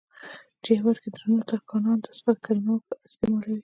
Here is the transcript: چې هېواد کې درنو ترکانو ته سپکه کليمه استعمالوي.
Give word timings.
چې 0.63 0.69
هېواد 0.77 0.97
کې 1.03 1.09
درنو 1.15 1.39
ترکانو 1.51 1.93
ته 2.05 2.09
سپکه 2.17 2.41
کليمه 2.45 2.73
استعمالوي. 3.07 3.59